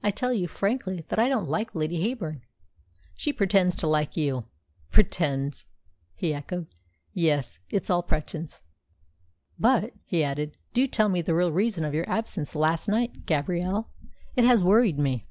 [0.00, 2.42] "I tell you frankly that I don't like Lady Heyburn."
[3.16, 4.44] "She pretends to like you."
[4.92, 5.66] "Pretends!"
[6.14, 6.68] he echoed.
[7.12, 8.62] "Yes, it's all pretence.
[9.58, 13.90] But," he added, "do tell me the real reason of your absence last night, Gabrielle.
[14.36, 15.26] It has worried me."